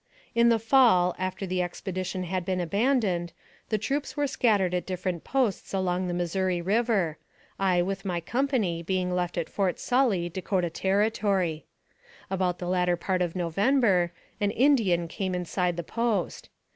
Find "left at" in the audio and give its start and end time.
9.13-9.47